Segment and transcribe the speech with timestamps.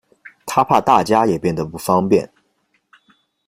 [0.47, 2.27] 她怕大家也变得不方便